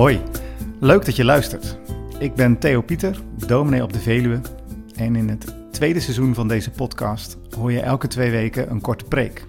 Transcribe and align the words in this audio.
Hoi, 0.00 0.22
leuk 0.78 1.04
dat 1.04 1.16
je 1.16 1.24
luistert. 1.24 1.78
Ik 2.18 2.34
ben 2.34 2.58
Theo 2.58 2.80
Pieter, 2.80 3.20
dominee 3.46 3.82
op 3.82 3.92
de 3.92 4.00
Veluwe. 4.00 4.40
En 4.94 5.16
in 5.16 5.28
het 5.28 5.54
tweede 5.70 6.00
seizoen 6.00 6.34
van 6.34 6.48
deze 6.48 6.70
podcast 6.70 7.38
hoor 7.56 7.72
je 7.72 7.80
elke 7.80 8.06
twee 8.06 8.30
weken 8.30 8.70
een 8.70 8.80
korte 8.80 9.04
preek. 9.04 9.46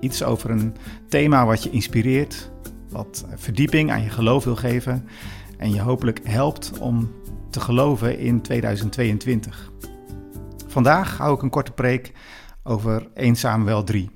Iets 0.00 0.22
over 0.22 0.50
een 0.50 0.76
thema 1.08 1.46
wat 1.46 1.62
je 1.62 1.70
inspireert, 1.70 2.50
wat 2.88 3.26
verdieping 3.34 3.90
aan 3.90 4.02
je 4.02 4.10
geloof 4.10 4.44
wil 4.44 4.56
geven 4.56 5.08
en 5.58 5.70
je 5.70 5.80
hopelijk 5.80 6.20
helpt 6.24 6.78
om 6.78 7.12
te 7.50 7.60
geloven 7.60 8.18
in 8.18 8.40
2022. 8.40 9.72
Vandaag 10.66 11.16
hou 11.16 11.34
ik 11.34 11.42
een 11.42 11.50
korte 11.50 11.72
preek 11.72 12.12
over 12.62 13.08
1 13.14 13.36
Samuel 13.36 13.84
3. 13.84 14.10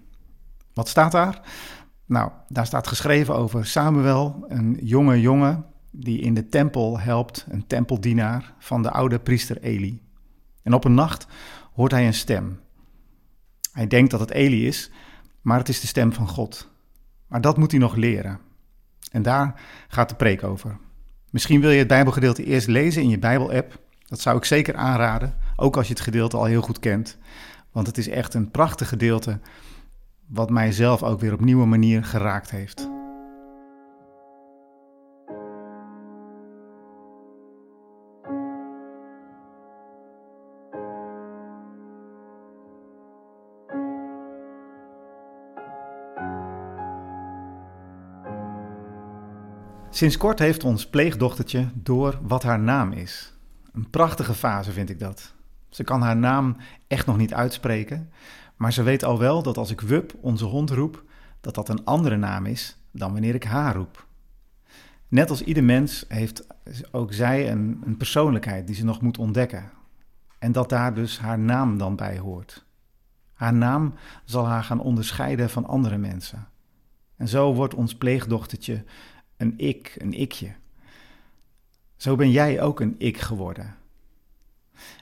Wat 0.75 0.89
staat 0.89 1.13
daar? 1.13 1.41
Nou, 2.07 2.31
daar 2.49 2.67
staat 2.67 2.87
geschreven 2.87 3.37
over 3.37 3.67
Samuel, 3.67 4.45
een 4.49 4.79
jonge 4.83 5.21
jongen 5.21 5.73
die 5.97 6.21
in 6.21 6.35
de 6.35 6.49
tempel 6.49 7.01
helpt, 7.01 7.47
een 7.49 7.67
tempeldienaar 7.67 8.55
van 8.59 8.83
de 8.83 8.91
oude 8.91 9.19
priester 9.19 9.63
Eli. 9.63 10.03
En 10.63 10.75
op 10.75 10.85
een 10.85 10.95
nacht 10.95 11.27
hoort 11.73 11.93
hij 11.93 12.07
een 12.07 12.15
stem. 12.15 12.61
Hij 13.73 13.87
denkt 13.87 14.11
dat 14.11 14.21
het 14.21 14.31
Eli 14.31 14.67
is, 14.67 14.91
maar 15.41 15.59
het 15.59 15.69
is 15.69 15.81
de 15.81 15.87
stem 15.87 16.13
van 16.13 16.29
God. 16.29 16.71
Maar 17.27 17.41
dat 17.41 17.57
moet 17.57 17.71
hij 17.71 17.81
nog 17.81 17.95
leren. 17.95 18.39
En 19.11 19.23
daar 19.23 19.61
gaat 19.89 20.09
de 20.09 20.15
preek 20.15 20.43
over. 20.43 20.79
Misschien 21.31 21.61
wil 21.61 21.71
je 21.71 21.79
het 21.79 21.89
Bijbelgedeelte 21.89 22.45
eerst 22.45 22.67
lezen 22.67 23.03
in 23.03 23.09
je 23.09 23.19
Bijbel-app. 23.19 23.81
Dat 24.07 24.21
zou 24.21 24.37
ik 24.37 24.45
zeker 24.45 24.75
aanraden, 24.75 25.35
ook 25.57 25.77
als 25.77 25.87
je 25.87 25.93
het 25.93 26.03
gedeelte 26.03 26.37
al 26.37 26.45
heel 26.45 26.63
goed 26.63 26.79
kent. 26.79 27.19
Want 27.73 27.87
het 27.87 27.99
is 27.99 28.09
echt 28.09 28.35
een 28.35 28.51
prachtig 28.51 28.89
gedeelte, 28.89 29.41
wat 30.27 30.51
mij 30.51 30.73
zelf 30.73 31.03
ook 31.03 31.21
weer 31.21 31.33
op 31.33 31.41
nieuwe 31.41 31.67
manier 31.67 32.05
geraakt 32.05 32.51
heeft. 32.51 32.89
Sinds 49.95 50.17
kort 50.17 50.39
heeft 50.39 50.65
ons 50.65 50.87
pleegdochtertje 50.87 51.69
door 51.75 52.19
wat 52.23 52.43
haar 52.43 52.59
naam 52.59 52.93
is. 52.93 53.33
Een 53.73 53.91
prachtige 53.91 54.35
fase 54.35 54.73
vind 54.73 54.91
ik 54.91 54.99
dat. 54.99 55.35
Ze 55.69 55.85
kan 55.85 56.03
haar 56.03 56.17
naam 56.17 56.57
echt 56.87 57.07
nog 57.07 57.17
niet 57.17 57.35
uitspreken, 57.35 58.11
maar 58.57 58.73
ze 58.73 58.83
weet 58.83 59.05
al 59.05 59.19
wel 59.19 59.43
dat 59.43 59.57
als 59.57 59.71
ik 59.71 59.81
Wup, 59.81 60.15
onze 60.21 60.45
hond, 60.45 60.71
roep, 60.71 61.05
dat 61.41 61.55
dat 61.55 61.69
een 61.69 61.85
andere 61.85 62.17
naam 62.17 62.47
is 62.47 62.77
dan 62.91 63.13
wanneer 63.13 63.35
ik 63.35 63.45
haar 63.45 63.75
roep. 63.75 64.07
Net 65.09 65.31
als 65.31 65.43
ieder 65.43 65.65
mens 65.65 66.05
heeft 66.09 66.47
ook 66.91 67.13
zij 67.13 67.51
een, 67.51 67.83
een 67.85 67.97
persoonlijkheid 67.97 68.67
die 68.67 68.77
ze 68.77 68.85
nog 68.85 69.01
moet 69.01 69.19
ontdekken. 69.19 69.71
En 70.39 70.53
dat 70.53 70.69
daar 70.69 70.95
dus 70.95 71.19
haar 71.19 71.39
naam 71.39 71.79
dan 71.79 71.97
bij 71.97 72.19
hoort. 72.19 72.65
Haar 73.35 73.55
naam 73.55 73.95
zal 74.25 74.47
haar 74.47 74.65
gaan 74.65 74.81
onderscheiden 74.81 75.51
van 75.51 75.67
andere 75.67 75.99
mensen. 75.99 76.49
En 77.17 77.29
zo 77.29 77.55
wordt 77.55 77.75
ons 77.75 77.95
pleegdochtertje 77.95 78.85
een 79.45 79.55
ik, 79.57 79.95
een 79.99 80.13
ikje. 80.13 80.53
Zo 81.97 82.17
ben 82.17 82.31
jij 82.31 82.63
ook 82.63 82.81
een 82.81 82.95
ik 82.99 83.19
geworden. 83.19 83.77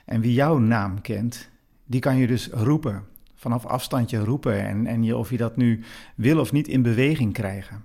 En 0.05 0.21
wie 0.21 0.33
jouw 0.33 0.57
naam 0.57 1.01
kent, 1.01 1.49
die 1.85 1.99
kan 1.99 2.17
je 2.17 2.27
dus 2.27 2.47
roepen, 2.47 3.05
vanaf 3.35 3.65
afstandje 3.65 4.17
roepen 4.17 4.65
en, 4.65 4.87
en 4.87 5.03
je, 5.03 5.17
of 5.17 5.29
je 5.29 5.37
dat 5.37 5.55
nu 5.55 5.83
wil 6.15 6.39
of 6.39 6.51
niet 6.51 6.67
in 6.67 6.81
beweging 6.81 7.33
krijgen. 7.33 7.83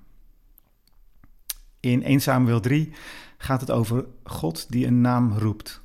In 1.80 2.02
1 2.02 2.20
Samuel 2.20 2.60
3 2.60 2.92
gaat 3.36 3.60
het 3.60 3.70
over 3.70 4.06
God 4.24 4.70
die 4.70 4.86
een 4.86 5.00
naam 5.00 5.32
roept. 5.32 5.82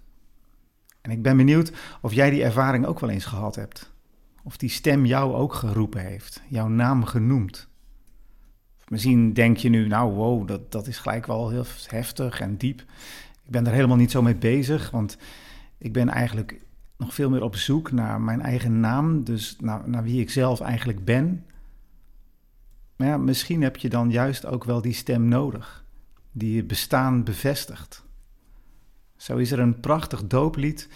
En 1.02 1.12
ik 1.12 1.22
ben 1.22 1.38
benieuwd 1.38 1.72
of 2.02 2.14
jij 2.14 2.30
die 2.30 2.44
ervaring 2.44 2.86
ook 2.86 3.00
wel 3.00 3.10
eens 3.10 3.26
gehad 3.26 3.56
hebt. 3.56 3.92
Of 4.44 4.58
die 4.58 4.70
stem 4.70 5.06
jou 5.06 5.34
ook 5.34 5.54
geroepen 5.54 6.02
heeft, 6.02 6.42
jouw 6.48 6.68
naam 6.68 7.06
genoemd. 7.06 7.68
Misschien 8.88 9.34
denk 9.34 9.58
je 9.58 9.70
nu, 9.70 9.88
nou 9.88 10.14
wow, 10.14 10.48
dat, 10.48 10.72
dat 10.72 10.88
is 10.88 10.98
gelijk 10.98 11.26
wel 11.26 11.50
heel 11.50 11.66
heftig 11.88 12.40
en 12.40 12.58
diep. 12.58 12.80
Ik 13.44 13.52
ben 13.52 13.64
daar 13.64 13.74
helemaal 13.74 13.98
niet 13.98 14.12
zo 14.12 14.22
mee 14.22 14.36
bezig, 14.36 14.90
want 14.90 15.18
ik 15.78 15.94
ben 15.94 16.10
eigenlijk 16.10 16.62
nog 16.98 17.14
veel 17.14 17.30
meer 17.30 17.44
op 17.44 17.56
zoek 17.56 17.92
naar 17.92 18.22
mijn 18.22 18.42
eigen 18.42 18.80
naam, 18.80 19.24
dus 19.24 19.56
naar, 19.60 19.90
naar 19.90 20.04
wie 20.04 20.22
ik 20.22 20.30
zelf 20.30 20.60
eigenlijk 20.60 21.06
ben. 21.06 21.46
Maar 22.96 23.08
ja, 23.08 23.18
misschien 23.18 23.62
heb 23.62 23.78
je 23.78 23.90
dan 23.90 24.12
juist 24.12 24.46
ook 24.46 24.64
wel 24.64 24.82
die 24.82 24.94
stem 24.94 25.28
nodig, 25.28 25.86
die 26.32 26.56
je 26.56 26.64
bestaan 26.64 27.24
bevestigt. 27.24 28.06
Zo 29.16 29.38
is 29.38 29.52
er 29.52 29.60
een 29.60 29.80
prachtig 29.80 30.28
dooplied 30.28 30.90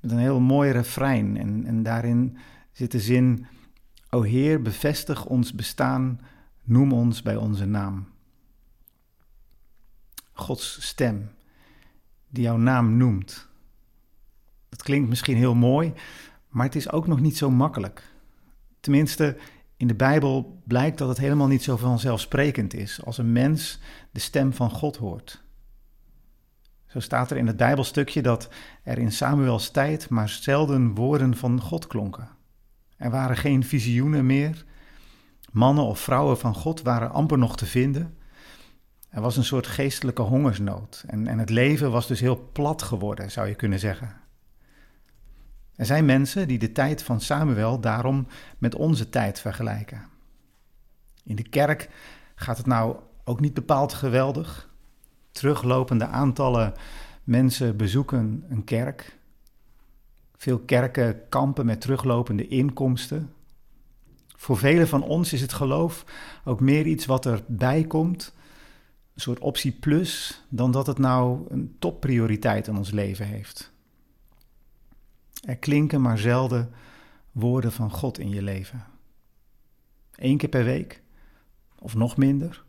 met 0.00 0.10
een 0.10 0.18
heel 0.18 0.40
mooi 0.40 0.70
refrein 0.70 1.36
en, 1.36 1.64
en 1.66 1.82
daarin 1.82 2.36
zit 2.72 2.92
de 2.92 3.00
zin, 3.00 3.46
O 4.10 4.22
Heer, 4.22 4.62
bevestig 4.62 5.26
ons 5.26 5.52
bestaan 5.52 6.20
Noem 6.64 6.92
ons 6.92 7.22
bij 7.22 7.36
onze 7.36 7.64
naam. 7.64 8.06
Gods 10.32 10.86
stem, 10.86 11.30
die 12.28 12.42
jouw 12.42 12.56
naam 12.56 12.96
noemt. 12.96 13.48
Dat 14.68 14.82
klinkt 14.82 15.08
misschien 15.08 15.36
heel 15.36 15.54
mooi, 15.54 15.92
maar 16.48 16.66
het 16.66 16.74
is 16.74 16.90
ook 16.90 17.06
nog 17.06 17.20
niet 17.20 17.36
zo 17.36 17.50
makkelijk. 17.50 18.02
Tenminste, 18.80 19.36
in 19.76 19.86
de 19.86 19.94
Bijbel 19.94 20.62
blijkt 20.66 20.98
dat 20.98 21.08
het 21.08 21.18
helemaal 21.18 21.46
niet 21.46 21.62
zo 21.62 21.76
vanzelfsprekend 21.76 22.74
is 22.74 23.04
als 23.04 23.18
een 23.18 23.32
mens 23.32 23.80
de 24.10 24.20
stem 24.20 24.52
van 24.52 24.70
God 24.70 24.96
hoort. 24.96 25.42
Zo 26.86 27.00
staat 27.00 27.30
er 27.30 27.36
in 27.36 27.46
het 27.46 27.56
Bijbelstukje 27.56 28.22
dat 28.22 28.48
er 28.82 28.98
in 28.98 29.12
Samuels 29.12 29.70
tijd 29.70 30.08
maar 30.08 30.28
zelden 30.28 30.94
woorden 30.94 31.36
van 31.36 31.60
God 31.60 31.86
klonken. 31.86 32.28
Er 32.96 33.10
waren 33.10 33.36
geen 33.36 33.64
visioenen 33.64 34.26
meer, 34.26 34.64
Mannen 35.54 35.84
of 35.84 35.98
vrouwen 36.00 36.38
van 36.38 36.54
God 36.54 36.82
waren 36.82 37.10
amper 37.10 37.38
nog 37.38 37.56
te 37.56 37.66
vinden. 37.66 38.16
Er 39.08 39.20
was 39.20 39.36
een 39.36 39.44
soort 39.44 39.66
geestelijke 39.66 40.22
hongersnood 40.22 41.04
en, 41.06 41.26
en 41.26 41.38
het 41.38 41.50
leven 41.50 41.90
was 41.90 42.06
dus 42.06 42.20
heel 42.20 42.48
plat 42.52 42.82
geworden, 42.82 43.30
zou 43.30 43.48
je 43.48 43.54
kunnen 43.54 43.78
zeggen. 43.78 44.16
Er 45.76 45.86
zijn 45.86 46.04
mensen 46.04 46.48
die 46.48 46.58
de 46.58 46.72
tijd 46.72 47.02
van 47.02 47.20
Samuel 47.20 47.80
daarom 47.80 48.26
met 48.58 48.74
onze 48.74 49.08
tijd 49.08 49.40
vergelijken. 49.40 50.06
In 51.24 51.36
de 51.36 51.48
kerk 51.48 51.90
gaat 52.34 52.56
het 52.56 52.66
nou 52.66 52.96
ook 53.24 53.40
niet 53.40 53.54
bepaald 53.54 53.92
geweldig. 53.92 54.70
Teruglopende 55.30 56.06
aantallen 56.06 56.72
mensen 57.24 57.76
bezoeken 57.76 58.44
een 58.48 58.64
kerk. 58.64 59.18
Veel 60.36 60.58
kerken 60.58 61.28
kampen 61.28 61.66
met 61.66 61.80
teruglopende 61.80 62.48
inkomsten. 62.48 63.32
Voor 64.44 64.58
velen 64.58 64.88
van 64.88 65.02
ons 65.02 65.32
is 65.32 65.40
het 65.40 65.52
geloof 65.52 66.04
ook 66.44 66.60
meer 66.60 66.86
iets 66.86 67.06
wat 67.06 67.26
erbij 67.26 67.84
komt, 67.84 68.32
een 69.14 69.20
soort 69.20 69.38
optie 69.38 69.72
plus, 69.72 70.42
dan 70.48 70.70
dat 70.70 70.86
het 70.86 70.98
nou 70.98 71.46
een 71.48 71.76
topprioriteit 71.78 72.66
in 72.66 72.76
ons 72.76 72.90
leven 72.90 73.26
heeft. 73.26 73.72
Er 75.44 75.56
klinken 75.56 76.00
maar 76.00 76.18
zelden 76.18 76.70
woorden 77.32 77.72
van 77.72 77.90
God 77.90 78.18
in 78.18 78.28
je 78.28 78.42
leven. 78.42 78.84
Eén 80.14 80.36
keer 80.36 80.48
per 80.48 80.64
week 80.64 81.02
of 81.78 81.94
nog 81.94 82.16
minder. 82.16 82.64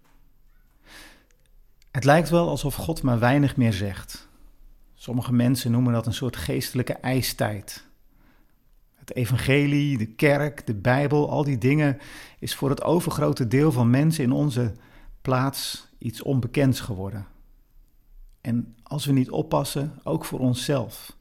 Het 1.92 2.04
lijkt 2.04 2.30
wel 2.30 2.50
alsof 2.50 2.76
God 2.76 3.02
maar 3.02 3.20
weinig 3.20 3.58
meer 3.58 3.74
zegt. 3.74 4.28
Sommige 4.94 5.34
mensen 5.34 5.72
noemen 5.72 5.94
dat 5.94 6.06
een 6.06 6.14
soort 6.14 6.36
geestelijke 6.36 6.94
ijstijd. 6.94 7.86
Het 9.06 9.16
evangelie, 9.16 9.98
de 9.98 10.06
kerk, 10.06 10.68
de 10.68 10.76
Bijbel, 10.76 11.30
al 11.30 11.44
die 11.44 11.58
dingen 11.58 11.98
is 12.40 12.56
voor 12.56 12.70
het 12.70 12.84
overgrote 12.84 13.48
deel 13.48 13.72
van 13.72 13.90
mensen 13.90 14.24
in 14.24 14.32
onze 14.32 14.74
plaats 15.22 15.88
iets 15.98 16.22
onbekends 16.22 16.80
geworden. 16.80 17.26
En 18.42 18.76
als 18.84 19.06
we 19.06 19.12
niet 19.12 19.30
oppassen, 19.30 20.00
ook 20.04 20.26
voor 20.26 20.40
onszelf. 20.40 21.18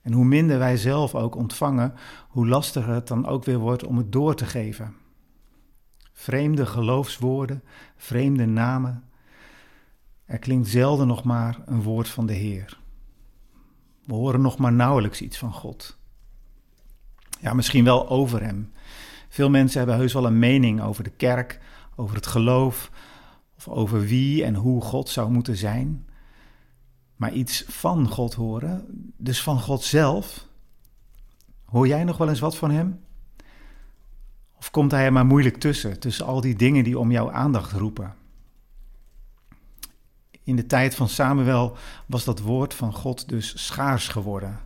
En 0.00 0.12
hoe 0.12 0.24
minder 0.24 0.58
wij 0.58 0.76
zelf 0.76 1.14
ook 1.14 1.34
ontvangen, 1.34 1.94
hoe 2.28 2.48
lastiger 2.48 2.94
het 2.94 3.08
dan 3.08 3.26
ook 3.26 3.44
weer 3.44 3.58
wordt 3.58 3.84
om 3.84 3.96
het 3.96 4.12
door 4.12 4.34
te 4.34 4.44
geven. 4.44 4.94
Vreemde 6.12 6.66
geloofswoorden, 6.66 7.62
vreemde 7.96 8.46
namen. 8.46 9.04
Er 10.24 10.38
klinkt 10.38 10.68
zelden 10.68 11.06
nog 11.06 11.24
maar 11.24 11.62
een 11.66 11.82
woord 11.82 12.08
van 12.08 12.26
de 12.26 12.32
Heer. 12.32 12.78
We 14.04 14.14
horen 14.14 14.40
nog 14.40 14.58
maar 14.58 14.72
nauwelijks 14.72 15.20
iets 15.20 15.38
van 15.38 15.52
God 15.52 15.98
ja, 17.40 17.54
misschien 17.54 17.84
wel 17.84 18.08
over 18.08 18.42
hem. 18.42 18.72
Veel 19.28 19.50
mensen 19.50 19.78
hebben 19.78 19.96
heus 19.96 20.12
wel 20.12 20.26
een 20.26 20.38
mening 20.38 20.82
over 20.82 21.04
de 21.04 21.10
kerk, 21.10 21.60
over 21.96 22.16
het 22.16 22.26
geloof, 22.26 22.90
of 23.56 23.68
over 23.68 24.00
wie 24.00 24.44
en 24.44 24.54
hoe 24.54 24.82
God 24.82 25.08
zou 25.08 25.30
moeten 25.30 25.56
zijn. 25.56 26.08
Maar 27.16 27.32
iets 27.32 27.64
van 27.68 28.08
God 28.08 28.34
horen, 28.34 28.84
dus 29.16 29.42
van 29.42 29.60
God 29.60 29.82
zelf, 29.82 30.46
hoor 31.64 31.86
jij 31.86 32.04
nog 32.04 32.16
wel 32.16 32.28
eens 32.28 32.40
wat 32.40 32.56
van 32.56 32.70
hem? 32.70 33.00
Of 34.58 34.70
komt 34.70 34.90
hij 34.90 35.04
er 35.04 35.12
maar 35.12 35.26
moeilijk 35.26 35.56
tussen, 35.56 36.00
tussen 36.00 36.26
al 36.26 36.40
die 36.40 36.56
dingen 36.56 36.84
die 36.84 36.98
om 36.98 37.10
jouw 37.10 37.30
aandacht 37.30 37.72
roepen? 37.72 38.14
In 40.42 40.56
de 40.56 40.66
tijd 40.66 40.94
van 40.94 41.08
Samuel 41.08 41.76
was 42.06 42.24
dat 42.24 42.40
woord 42.40 42.74
van 42.74 42.92
God 42.92 43.28
dus 43.28 43.66
schaars 43.66 44.08
geworden. 44.08 44.60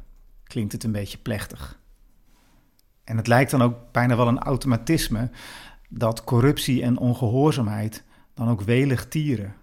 Klinkt 0.44 0.72
het 0.72 0.84
een 0.84 0.92
beetje 0.92 1.18
plechtig. 1.18 1.79
En 3.10 3.16
het 3.16 3.26
lijkt 3.26 3.50
dan 3.50 3.62
ook 3.62 3.76
bijna 3.92 4.16
wel 4.16 4.28
een 4.28 4.38
automatisme 4.38 5.30
dat 5.88 6.24
corruptie 6.24 6.82
en 6.82 6.98
ongehoorzaamheid 6.98 8.04
dan 8.34 8.48
ook 8.48 8.60
welig 8.60 9.08
tieren. 9.08 9.54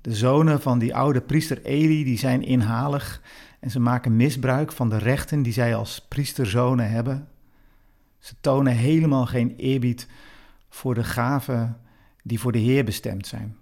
De 0.00 0.14
zonen 0.14 0.60
van 0.60 0.78
die 0.78 0.94
oude 0.94 1.20
priester 1.20 1.64
Eli 1.64 2.04
die 2.04 2.18
zijn 2.18 2.42
inhalig 2.42 3.22
en 3.60 3.70
ze 3.70 3.80
maken 3.80 4.16
misbruik 4.16 4.72
van 4.72 4.88
de 4.88 4.98
rechten 4.98 5.42
die 5.42 5.52
zij 5.52 5.74
als 5.74 6.06
priesterzonen 6.08 6.90
hebben. 6.90 7.28
Ze 8.18 8.34
tonen 8.40 8.72
helemaal 8.72 9.26
geen 9.26 9.54
eerbied 9.56 10.08
voor 10.68 10.94
de 10.94 11.04
gaven 11.04 11.80
die 12.22 12.40
voor 12.40 12.52
de 12.52 12.58
Heer 12.58 12.84
bestemd 12.84 13.26
zijn. 13.26 13.56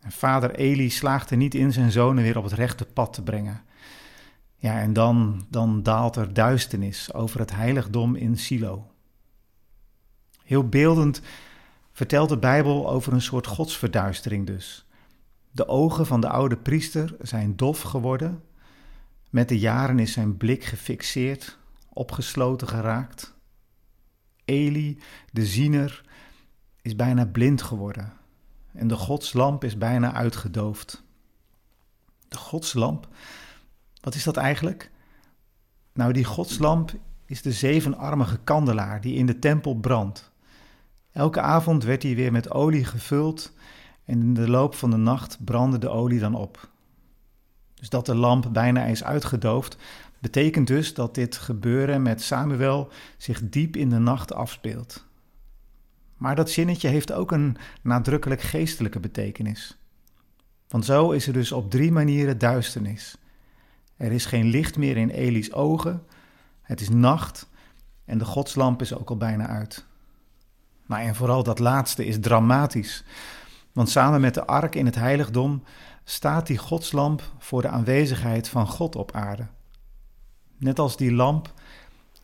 En 0.00 0.12
vader 0.12 0.54
Eli 0.54 0.90
slaagt 0.90 1.30
er 1.30 1.36
niet 1.36 1.54
in 1.54 1.72
zijn 1.72 1.90
zonen 1.90 2.22
weer 2.22 2.38
op 2.38 2.44
het 2.44 2.52
rechte 2.52 2.84
pad 2.84 3.12
te 3.12 3.22
brengen. 3.22 3.62
Ja, 4.60 4.80
en 4.80 4.92
dan, 4.92 5.46
dan 5.48 5.82
daalt 5.82 6.16
er 6.16 6.32
duisternis 6.32 7.12
over 7.14 7.40
het 7.40 7.52
heiligdom 7.52 8.14
in 8.14 8.38
Silo. 8.38 8.90
Heel 10.44 10.68
beeldend 10.68 11.20
vertelt 11.92 12.28
de 12.28 12.38
Bijbel 12.38 12.90
over 12.90 13.12
een 13.12 13.22
soort 13.22 13.46
godsverduistering 13.46 14.46
dus. 14.46 14.86
De 15.50 15.68
ogen 15.68 16.06
van 16.06 16.20
de 16.20 16.28
oude 16.28 16.56
priester 16.56 17.16
zijn 17.20 17.56
dof 17.56 17.80
geworden. 17.80 18.42
Met 19.30 19.48
de 19.48 19.58
jaren 19.58 19.98
is 19.98 20.12
zijn 20.12 20.36
blik 20.36 20.64
gefixeerd, 20.64 21.58
opgesloten 21.88 22.68
geraakt. 22.68 23.34
Eli, 24.44 24.98
de 25.32 25.46
ziener, 25.46 26.04
is 26.82 26.96
bijna 26.96 27.26
blind 27.26 27.62
geworden 27.62 28.12
en 28.72 28.88
de 28.88 28.96
godslamp 28.96 29.64
is 29.64 29.78
bijna 29.78 30.12
uitgedoofd. 30.12 31.02
De 32.28 32.36
godslamp, 32.36 33.08
wat 34.00 34.14
is 34.14 34.24
dat 34.24 34.36
eigenlijk? 34.36 34.90
Nou, 35.92 36.12
die 36.12 36.24
godslamp 36.24 36.92
is 37.26 37.42
de 37.42 37.52
zevenarmige 37.52 38.38
kandelaar 38.44 39.00
die 39.00 39.14
in 39.14 39.26
de 39.26 39.38
tempel 39.38 39.74
brandt. 39.74 40.32
Elke 41.12 41.40
avond 41.40 41.84
werd 41.84 42.00
die 42.00 42.16
weer 42.16 42.32
met 42.32 42.50
olie 42.50 42.84
gevuld 42.84 43.52
en 44.04 44.20
in 44.20 44.34
de 44.34 44.48
loop 44.48 44.74
van 44.74 44.90
de 44.90 44.96
nacht 44.96 45.44
brandde 45.44 45.78
de 45.78 45.88
olie 45.88 46.20
dan 46.20 46.34
op. 46.34 46.68
Dus 47.74 47.88
dat 47.88 48.06
de 48.06 48.14
lamp 48.14 48.48
bijna 48.52 48.84
is 48.84 49.04
uitgedoofd, 49.04 49.76
betekent 50.18 50.66
dus 50.66 50.94
dat 50.94 51.14
dit 51.14 51.36
gebeuren 51.36 52.02
met 52.02 52.22
Samuel 52.22 52.92
zich 53.16 53.48
diep 53.48 53.76
in 53.76 53.88
de 53.88 53.98
nacht 53.98 54.32
afspeelt. 54.34 55.06
Maar 56.16 56.36
dat 56.36 56.50
zinnetje 56.50 56.88
heeft 56.88 57.12
ook 57.12 57.32
een 57.32 57.56
nadrukkelijk 57.82 58.40
geestelijke 58.40 59.00
betekenis. 59.00 59.78
Want 60.68 60.84
zo 60.84 61.10
is 61.10 61.26
er 61.26 61.32
dus 61.32 61.52
op 61.52 61.70
drie 61.70 61.92
manieren 61.92 62.38
duisternis. 62.38 63.16
Er 64.00 64.12
is 64.12 64.26
geen 64.26 64.46
licht 64.46 64.76
meer 64.76 64.96
in 64.96 65.10
Eli's 65.10 65.52
ogen, 65.52 66.02
het 66.62 66.80
is 66.80 66.88
nacht 66.88 67.48
en 68.04 68.18
de 68.18 68.24
godslamp 68.24 68.80
is 68.80 68.94
ook 68.94 69.08
al 69.08 69.16
bijna 69.16 69.46
uit. 69.46 69.86
Maar 70.86 71.00
en 71.00 71.14
vooral 71.14 71.42
dat 71.42 71.58
laatste 71.58 72.06
is 72.06 72.20
dramatisch, 72.20 73.04
want 73.72 73.88
samen 73.90 74.20
met 74.20 74.34
de 74.34 74.46
ark 74.46 74.74
in 74.74 74.86
het 74.86 74.94
heiligdom 74.94 75.62
staat 76.04 76.46
die 76.46 76.58
godslamp 76.58 77.22
voor 77.38 77.62
de 77.62 77.68
aanwezigheid 77.68 78.48
van 78.48 78.66
God 78.66 78.96
op 78.96 79.12
aarde. 79.12 79.46
Net 80.56 80.78
als 80.78 80.96
die 80.96 81.12
lamp 81.12 81.52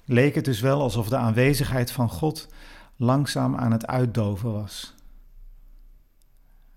leek 0.04 0.34
het 0.34 0.44
dus 0.44 0.60
wel 0.60 0.80
alsof 0.80 1.08
de 1.08 1.16
aanwezigheid 1.16 1.90
van 1.90 2.08
God 2.08 2.48
langzaam 2.96 3.56
aan 3.56 3.72
het 3.72 3.86
uitdoven 3.86 4.52
was. 4.52 4.94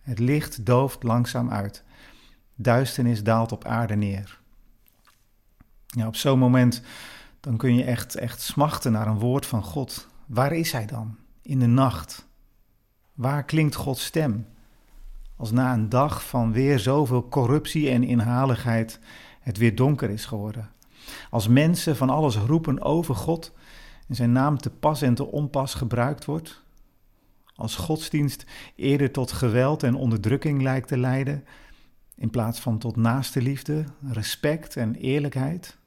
Het 0.02 0.20
licht 0.20 0.66
dooft 0.66 1.04
langzaam 1.04 1.50
uit. 1.50 1.84
Duisternis 2.56 3.24
daalt 3.24 3.52
op 3.52 3.66
aarde 3.66 3.96
neer. 3.96 4.40
Ja, 5.96 6.08
op 6.08 6.16
zo'n 6.16 6.40
moment 6.40 6.82
dan 7.40 7.58
kun 7.58 7.76
je 7.76 7.84
echt, 7.84 8.16
echt 8.16 8.42
smachten 8.42 8.92
naar 8.92 9.08
een 9.08 9.20
woord 9.20 9.46
van 9.46 9.64
God. 9.64 10.08
Waar 10.26 10.52
is 10.52 10.72
Hij 10.72 10.86
dan? 10.86 11.16
In 11.42 11.60
de 11.60 11.66
nacht. 11.66 12.28
Waar 13.14 13.44
klinkt 13.44 13.76
Gods 13.76 14.06
stem? 14.06 14.48
Als 15.36 15.52
na 15.52 15.74
een 15.74 15.90
dag 15.90 16.26
van 16.26 16.52
weer 16.52 16.80
zoveel 16.80 17.28
corruptie 17.28 17.90
en 17.90 18.04
inhaligheid 18.04 19.00
het 19.40 19.58
weer 19.58 19.76
donker 19.76 20.10
is 20.10 20.26
geworden. 20.26 20.70
Als 21.30 21.48
mensen 21.48 21.96
van 21.96 22.10
alles 22.10 22.36
roepen 22.36 22.82
over 22.82 23.16
God 23.16 23.54
en 24.08 24.16
zijn 24.16 24.32
naam 24.32 24.58
te 24.58 24.70
pas 24.70 25.02
en 25.02 25.14
te 25.14 25.26
onpas 25.26 25.74
gebruikt 25.74 26.26
wordt. 26.26 26.62
Als 27.56 27.76
godsdienst 27.76 28.46
eerder 28.76 29.12
tot 29.12 29.32
geweld 29.32 29.84
en 29.84 29.96
onderdrukking 29.96 30.62
lijkt 30.62 30.88
te 30.88 30.98
leiden, 30.98 31.46
in 32.20 32.30
plaats 32.30 32.60
van 32.60 32.78
tot 32.78 32.96
naaste 32.96 33.42
liefde, 33.42 33.86
respect 34.12 34.76
en 34.76 34.96
eerlijkheid. 34.96 35.78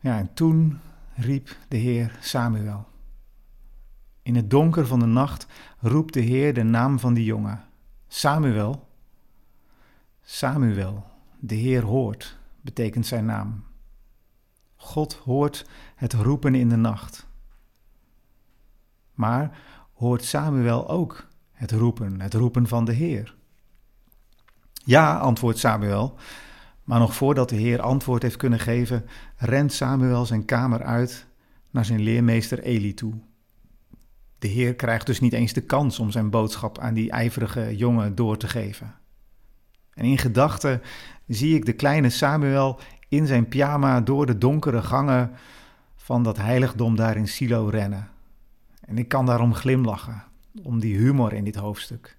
Ja, 0.00 0.18
en 0.18 0.34
toen 0.34 0.78
riep 1.14 1.56
de 1.68 1.76
Heer 1.76 2.18
Samuel. 2.20 2.88
In 4.22 4.34
het 4.34 4.50
donker 4.50 4.86
van 4.86 4.98
de 4.98 5.06
nacht 5.06 5.46
roept 5.78 6.12
de 6.12 6.20
Heer 6.20 6.54
de 6.54 6.62
naam 6.62 6.98
van 6.98 7.14
die 7.14 7.24
jongen. 7.24 7.64
Samuel. 8.08 8.88
Samuel, 10.22 11.04
de 11.38 11.54
Heer 11.54 11.82
hoort, 11.82 12.38
betekent 12.60 13.06
zijn 13.06 13.24
naam. 13.24 13.64
God 14.76 15.14
hoort 15.14 15.68
het 15.94 16.12
roepen 16.12 16.54
in 16.54 16.68
de 16.68 16.76
nacht. 16.76 17.26
Maar 19.14 19.58
hoort 19.92 20.24
Samuel 20.24 20.88
ook 20.88 21.26
het 21.52 21.70
roepen, 21.70 22.20
het 22.20 22.34
roepen 22.34 22.66
van 22.66 22.84
de 22.84 22.92
Heer? 22.92 23.38
Ja, 24.84 25.18
antwoordt 25.18 25.58
Samuel. 25.58 26.14
Maar 26.84 26.98
nog 26.98 27.14
voordat 27.14 27.48
de 27.48 27.56
Heer 27.56 27.80
antwoord 27.80 28.22
heeft 28.22 28.36
kunnen 28.36 28.58
geven, 28.58 29.06
rent 29.36 29.72
Samuel 29.72 30.26
zijn 30.26 30.44
kamer 30.44 30.82
uit 30.82 31.26
naar 31.70 31.84
zijn 31.84 32.00
leermeester 32.00 32.62
Eli 32.62 32.94
toe. 32.94 33.14
De 34.38 34.48
Heer 34.48 34.74
krijgt 34.74 35.06
dus 35.06 35.20
niet 35.20 35.32
eens 35.32 35.52
de 35.52 35.60
kans 35.60 35.98
om 35.98 36.10
zijn 36.10 36.30
boodschap 36.30 36.78
aan 36.78 36.94
die 36.94 37.10
ijverige 37.10 37.76
jongen 37.76 38.14
door 38.14 38.36
te 38.36 38.48
geven. 38.48 38.94
En 39.94 40.04
in 40.04 40.18
gedachten 40.18 40.82
zie 41.26 41.54
ik 41.54 41.66
de 41.66 41.72
kleine 41.72 42.10
Samuel 42.10 42.80
in 43.08 43.26
zijn 43.26 43.48
pyjama 43.48 44.00
door 44.00 44.26
de 44.26 44.38
donkere 44.38 44.82
gangen 44.82 45.30
van 45.96 46.22
dat 46.22 46.36
heiligdom 46.36 46.96
daar 46.96 47.16
in 47.16 47.28
Silo 47.28 47.68
rennen. 47.68 48.08
En 48.80 48.98
ik 48.98 49.08
kan 49.08 49.26
daarom 49.26 49.54
glimlachen, 49.54 50.24
om 50.62 50.80
die 50.80 50.96
humor 50.96 51.32
in 51.32 51.44
dit 51.44 51.54
hoofdstuk. 51.54 52.18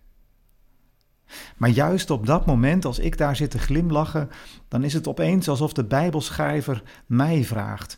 Maar 1.57 1.69
juist 1.69 2.09
op 2.09 2.25
dat 2.25 2.45
moment, 2.45 2.85
als 2.85 2.99
ik 2.99 3.17
daar 3.17 3.35
zit 3.35 3.51
te 3.51 3.59
glimlachen, 3.59 4.29
dan 4.67 4.83
is 4.83 4.93
het 4.93 5.07
opeens 5.07 5.49
alsof 5.49 5.73
de 5.73 5.83
Bijbelschrijver 5.83 6.83
mij 7.05 7.43
vraagt: 7.43 7.97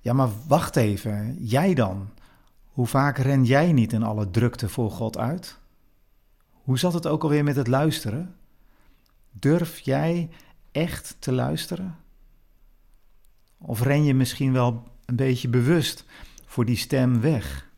Ja, 0.00 0.12
maar 0.12 0.28
wacht 0.48 0.76
even, 0.76 1.36
jij 1.40 1.74
dan? 1.74 2.10
Hoe 2.66 2.86
vaak 2.86 3.18
ren 3.18 3.44
jij 3.44 3.72
niet 3.72 3.92
in 3.92 4.02
alle 4.02 4.30
drukte 4.30 4.68
voor 4.68 4.90
God 4.90 5.18
uit? 5.18 5.58
Hoe 6.50 6.78
zat 6.78 6.92
het 6.92 7.06
ook 7.06 7.22
alweer 7.22 7.44
met 7.44 7.56
het 7.56 7.66
luisteren? 7.66 8.34
Durf 9.30 9.78
jij 9.78 10.30
echt 10.72 11.16
te 11.18 11.32
luisteren? 11.32 11.96
Of 13.58 13.82
ren 13.82 14.04
je 14.04 14.14
misschien 14.14 14.52
wel 14.52 14.82
een 15.04 15.16
beetje 15.16 15.48
bewust 15.48 16.04
voor 16.46 16.64
die 16.64 16.76
stem 16.76 17.20
weg? 17.20 17.69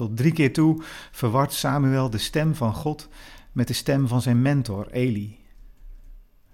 Tot 0.00 0.16
drie 0.16 0.32
keer 0.32 0.52
toe 0.52 0.82
verwart 1.10 1.52
Samuel 1.52 2.10
de 2.10 2.18
stem 2.18 2.54
van 2.54 2.74
God 2.74 3.08
met 3.52 3.66
de 3.66 3.72
stem 3.72 4.08
van 4.08 4.22
zijn 4.22 4.42
mentor 4.42 4.90
Eli. 4.90 5.38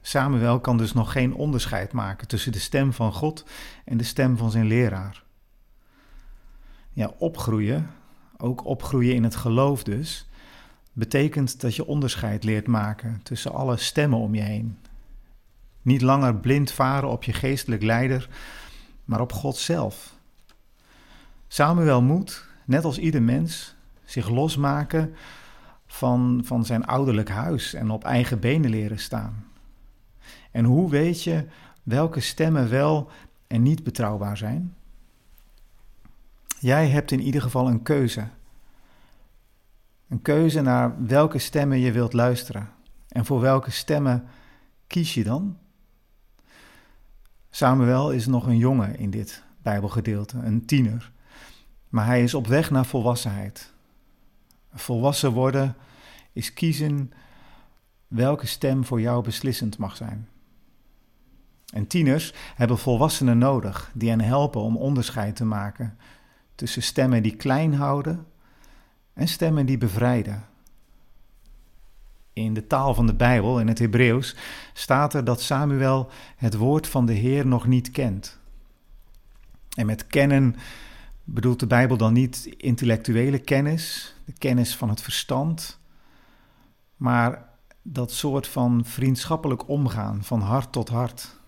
Samuel 0.01 0.61
kan 0.61 0.77
dus 0.77 0.93
nog 0.93 1.13
geen 1.13 1.35
onderscheid 1.35 1.93
maken 1.93 2.29
tussen 2.29 2.53
de 2.53 2.59
stem 2.59 2.93
van 2.93 3.13
God 3.13 3.45
en 3.85 3.97
de 3.97 4.05
stem 4.05 4.37
van 4.37 4.51
zijn 4.51 4.67
leraar. 4.67 5.23
Ja, 6.93 7.13
opgroeien, 7.19 7.91
ook 8.37 8.65
opgroeien 8.65 9.15
in 9.15 9.25
het 9.25 9.37
geloof 9.37 9.83
dus, 9.83 10.29
betekent 10.93 11.61
dat 11.61 11.77
je 11.77 11.87
onderscheid 11.87 12.45
leert 12.45 12.67
maken 12.67 13.21
tussen 13.23 13.53
alle 13.53 13.77
stemmen 13.77 14.19
om 14.19 14.35
je 14.35 14.43
heen. 14.43 14.79
Niet 15.83 16.03
langer 16.03 16.37
blind 16.37 16.71
varen 16.71 17.09
op 17.09 17.25
je 17.25 17.33
geestelijk 17.33 17.83
leider, 17.83 18.29
maar 19.05 19.21
op 19.21 19.33
God 19.33 19.57
zelf. 19.57 20.15
Samuel 21.49 22.03
moet, 22.03 22.46
net 22.67 22.85
als 22.85 22.99
ieder 22.99 23.23
mens, 23.23 23.75
zich 24.05 24.29
losmaken 24.29 25.15
van, 25.87 26.41
van 26.45 26.65
zijn 26.65 26.85
ouderlijk 26.85 27.29
huis 27.29 27.75
en 27.75 27.91
op 27.91 28.05
eigen 28.05 28.41
benen 28.41 28.71
leren 28.71 28.99
staan. 28.99 29.45
En 30.51 30.65
hoe 30.65 30.91
weet 30.91 31.23
je 31.23 31.47
welke 31.83 32.21
stemmen 32.21 32.71
wel 32.71 33.11
en 33.47 33.63
niet 33.63 33.83
betrouwbaar 33.83 34.37
zijn? 34.37 34.75
Jij 36.61 36.89
hebt 36.89 37.11
in 37.11 37.21
ieder 37.21 37.43
geval 37.43 37.69
een 37.69 37.83
keuze. 37.83 38.29
Een 40.09 40.23
keuze 40.23 40.61
naar 40.61 41.07
welke 41.07 41.39
stemmen 41.39 41.79
je 41.79 41.93
wilt 41.93 42.13
luisteren. 42.13 42.71
En 43.09 43.25
voor 43.25 43.41
welke 43.41 43.71
stemmen 43.71 44.25
kies 44.87 45.15
je 45.15 45.25
dan? 45.25 45.59
Samuel 47.51 48.11
is 48.11 48.27
nog 48.27 48.47
een 48.47 48.59
jongen 48.59 48.99
in 48.99 49.11
dit 49.11 49.45
Bijbelgedeelte, 49.63 50.39
een 50.39 50.67
tiener. 50.67 51.13
Maar 51.97 52.07
hij 52.07 52.23
is 52.23 52.35
op 52.35 52.47
weg 52.47 52.71
naar 52.71 52.87
volwassenheid. 52.87 53.73
Volwassen 54.75 55.33
worden 55.33 55.77
is 56.33 56.53
kiezen 56.53 57.13
welke 58.09 58.47
stem 58.47 58.85
voor 58.85 59.01
jou 59.01 59.23
beslissend 59.23 59.79
mag 59.79 59.97
zijn. 59.97 60.29
En 61.73 61.87
tieners 61.87 62.35
hebben 62.55 62.79
volwassenen 62.79 63.39
nodig 63.39 63.91
die 63.95 64.09
hen 64.09 64.21
helpen 64.21 64.61
om 64.61 64.77
onderscheid 64.77 65.37
te 65.37 65.45
maken 65.45 65.99
tussen 66.55 66.83
stemmen 66.83 67.23
die 67.23 67.37
klein 67.37 67.75
houden 67.75 68.27
en 69.13 69.29
stemmen 69.29 69.67
die 69.67 69.79
bevrijden. 69.79 70.45
In 72.33 72.55
de 72.55 72.67
taal 72.67 72.95
van 72.95 73.07
de 73.07 73.15
Bijbel, 73.15 73.61
in 73.61 73.69
het 73.69 73.79
Hebreeuws, 73.79 74.37
staat 74.73 75.15
er 75.15 75.25
dat 75.25 75.41
Samuel 75.41 76.11
het 76.37 76.55
woord 76.55 76.87
van 76.87 77.07
de 77.07 77.15
Heer 77.15 77.47
nog 77.47 77.67
niet 77.67 77.91
kent. 77.91 78.39
En 79.75 79.87
met 79.87 80.07
kennen 80.07 80.57
bedoelt 81.29 81.61
de 81.61 81.67
Bijbel 81.67 81.97
dan 81.97 82.13
niet 82.13 82.55
intellectuele 82.57 83.39
kennis, 83.39 84.15
de 84.25 84.33
kennis 84.39 84.77
van 84.77 84.89
het 84.89 85.01
verstand, 85.01 85.79
maar 86.97 87.49
dat 87.83 88.13
soort 88.13 88.47
van 88.47 88.85
vriendschappelijk 88.85 89.69
omgaan 89.69 90.25
van 90.25 90.41
hart 90.41 90.73
tot 90.73 90.89
hart. 90.89 91.41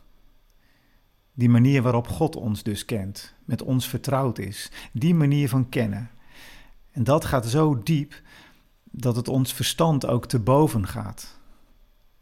Die 1.34 1.48
manier 1.48 1.82
waarop 1.82 2.08
God 2.08 2.36
ons 2.36 2.62
dus 2.62 2.84
kent, 2.84 3.34
met 3.44 3.62
ons 3.62 3.88
vertrouwd 3.88 4.38
is, 4.38 4.70
die 4.92 5.14
manier 5.14 5.48
van 5.48 5.68
kennen. 5.68 6.10
En 6.90 7.04
dat 7.04 7.24
gaat 7.24 7.46
zo 7.46 7.82
diep 7.82 8.22
dat 8.84 9.16
het 9.16 9.28
ons 9.28 9.52
verstand 9.52 10.06
ook 10.06 10.26
te 10.26 10.38
boven 10.38 10.86
gaat. 10.86 11.38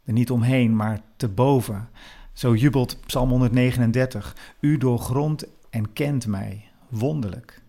Er 0.03 0.13
niet 0.13 0.31
omheen, 0.31 0.75
maar 0.75 1.01
te 1.15 1.27
boven. 1.27 1.89
Zo 2.33 2.55
jubelt 2.55 2.99
Psalm 3.05 3.29
139. 3.29 4.35
U 4.59 4.77
doorgrondt 4.77 5.47
en 5.69 5.93
kent 5.93 6.27
mij. 6.27 6.66
Wonderlijk. 6.87 7.61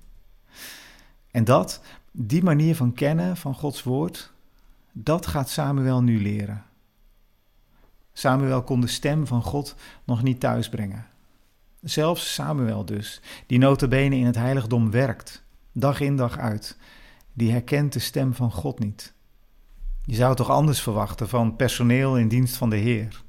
En 1.30 1.44
dat, 1.44 1.80
die 2.12 2.42
manier 2.42 2.76
van 2.76 2.92
kennen 2.92 3.36
van 3.36 3.54
Gods 3.54 3.82
woord, 3.82 4.32
dat 4.92 5.26
gaat 5.26 5.48
Samuel 5.48 6.02
nu 6.02 6.22
leren. 6.22 6.64
Samuel 8.12 8.62
kon 8.62 8.80
de 8.80 8.86
stem 8.86 9.26
van 9.26 9.42
God 9.42 9.74
nog 10.04 10.22
niet 10.22 10.40
thuisbrengen. 10.40 11.06
Zelfs 11.80 12.34
Samuel 12.34 12.84
dus, 12.84 13.20
die 13.46 13.58
notabene 13.58 14.16
in 14.16 14.26
het 14.26 14.34
heiligdom 14.34 14.90
werkt, 14.90 15.42
dag 15.72 16.00
in 16.00 16.16
dag 16.16 16.38
uit, 16.38 16.76
die 17.32 17.50
herkent 17.50 17.92
de 17.92 17.98
stem 17.98 18.34
van 18.34 18.52
God 18.52 18.78
niet. 18.78 19.12
Je 20.04 20.14
zou 20.14 20.34
toch 20.34 20.50
anders 20.50 20.80
verwachten 20.80 21.28
van 21.28 21.56
personeel 21.56 22.18
in 22.18 22.28
dienst 22.28 22.56
van 22.56 22.70
de 22.70 22.76
Heer. 22.76 23.22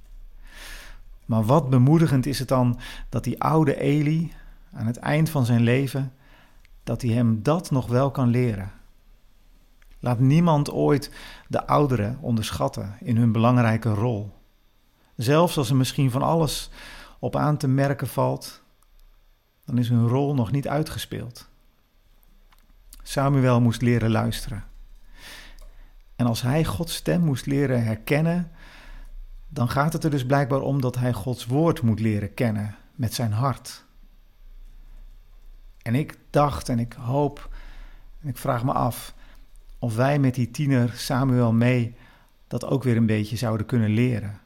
Maar 1.25 1.45
wat 1.45 1.69
bemoedigend 1.69 2.25
is 2.25 2.39
het 2.39 2.47
dan 2.47 2.79
dat 3.09 3.23
die 3.23 3.41
oude 3.41 3.79
Eli 3.79 4.33
aan 4.73 4.87
het 4.87 4.97
eind 4.97 5.29
van 5.29 5.45
zijn 5.45 5.61
leven, 5.61 6.13
dat 6.83 7.01
hij 7.01 7.11
hem 7.11 7.43
dat 7.43 7.71
nog 7.71 7.87
wel 7.87 8.11
kan 8.11 8.27
leren. 8.27 8.71
Laat 9.99 10.19
niemand 10.19 10.71
ooit 10.71 11.11
de 11.47 11.67
ouderen 11.67 12.17
onderschatten 12.21 12.95
in 12.99 13.17
hun 13.17 13.31
belangrijke 13.31 13.93
rol. 13.93 14.33
Zelfs 15.15 15.57
als 15.57 15.69
er 15.69 15.75
misschien 15.75 16.11
van 16.11 16.21
alles 16.21 16.69
op 17.19 17.35
aan 17.35 17.57
te 17.57 17.67
merken 17.67 18.07
valt, 18.07 18.61
dan 19.65 19.77
is 19.77 19.89
hun 19.89 20.07
rol 20.07 20.33
nog 20.33 20.51
niet 20.51 20.67
uitgespeeld. 20.67 21.49
Samuel 23.03 23.61
moest 23.61 23.81
leren 23.81 24.11
luisteren. 24.11 24.63
En 26.15 26.25
als 26.25 26.41
hij 26.41 26.65
Gods 26.65 26.95
stem 26.95 27.21
moest 27.21 27.45
leren 27.45 27.83
herkennen, 27.83 28.51
dan 29.47 29.69
gaat 29.69 29.93
het 29.93 30.03
er 30.03 30.09
dus 30.09 30.25
blijkbaar 30.25 30.61
om 30.61 30.81
dat 30.81 30.95
hij 30.95 31.13
Gods 31.13 31.45
woord 31.45 31.81
moet 31.81 31.99
leren 31.99 32.33
kennen 32.33 32.75
met 32.95 33.13
zijn 33.13 33.31
hart. 33.31 33.85
En 35.81 35.95
ik 35.95 36.17
dacht 36.29 36.69
en 36.69 36.79
ik 36.79 36.93
hoop 36.93 37.49
en 38.21 38.29
ik 38.29 38.37
vraag 38.37 38.63
me 38.63 38.71
af 38.71 39.13
of 39.79 39.95
wij 39.95 40.19
met 40.19 40.35
die 40.35 40.51
tiener 40.51 40.91
Samuel 40.95 41.53
mee 41.53 41.95
dat 42.47 42.65
ook 42.65 42.83
weer 42.83 42.97
een 42.97 43.05
beetje 43.05 43.37
zouden 43.37 43.65
kunnen 43.65 43.89
leren. 43.89 44.39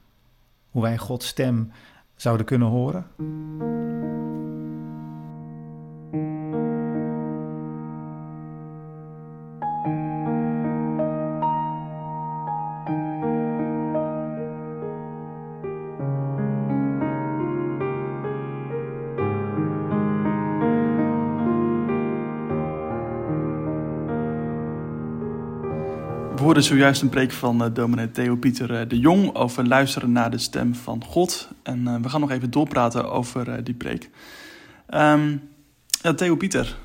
Hoe 0.70 0.82
wij 0.82 0.98
Gods 0.98 1.28
stem 1.28 1.72
zouden 2.16 2.46
kunnen 2.46 2.68
horen. 2.68 3.08
Hoorden 26.54 26.72
zojuist 26.72 27.02
een 27.02 27.10
preek 27.10 27.32
van 27.32 27.64
uh, 27.64 27.74
dominee 27.74 28.12
Theo 28.12 28.36
Pieter 28.36 28.82
uh, 28.82 28.90
de 28.90 29.00
Jong 29.00 29.36
over 29.36 29.68
luisteren 29.68 30.12
naar 30.12 30.32
de 30.32 30.38
stem 30.38 30.76
van 30.76 31.04
God. 31.04 31.50
En 31.64 31.80
uh, 31.80 31.96
we 32.02 32.10
gaan 32.10 32.20
nog 32.20 32.32
even 32.32 32.52
doorpraten 32.52 33.12
over 33.12 33.64
die 33.64 33.74
preek. 33.74 34.10
Um, 34.90 35.50
ja, 36.02 36.14
Theo 36.14 36.36
Pieter, 36.36 36.78